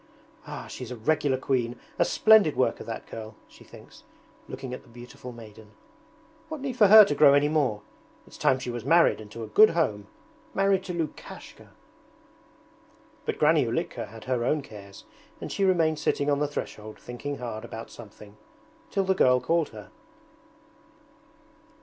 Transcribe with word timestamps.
'Ah, 0.47 0.65
she's 0.65 0.89
a 0.89 0.95
regular 0.95 1.37
queen, 1.37 1.79
a 1.99 2.03
splendid 2.05 2.55
worker, 2.55 2.83
that 2.83 3.05
girl!' 3.05 3.35
she 3.47 3.63
thinks, 3.63 4.03
looking 4.47 4.73
at 4.73 4.81
the 4.81 4.89
beautiful 4.89 5.31
maiden. 5.31 5.73
'What 6.49 6.59
need 6.59 6.75
for 6.75 6.87
her 6.87 7.05
to 7.05 7.13
grow 7.13 7.35
any 7.35 7.49
more? 7.49 7.83
It's 8.25 8.39
time 8.39 8.57
she 8.57 8.71
was 8.71 8.83
married 8.83 9.21
and 9.21 9.29
to 9.29 9.43
a 9.43 9.47
good 9.47 9.69
home; 9.69 10.07
married 10.55 10.83
to 10.85 10.93
Lukashka!' 10.95 11.73
But 13.25 13.37
Granny 13.37 13.63
Ulitka 13.63 14.07
had 14.07 14.23
her 14.23 14.43
own 14.43 14.63
cares 14.63 15.03
and 15.39 15.51
she 15.51 15.63
remained 15.63 15.99
sitting 15.99 16.31
on 16.31 16.39
the 16.39 16.47
threshold 16.47 16.97
thinking 16.99 17.37
hard 17.37 17.63
about 17.63 17.91
something, 17.91 18.37
till 18.89 19.03
the 19.03 19.13
girl 19.13 19.39
called 19.39 19.69
her. 19.69 19.91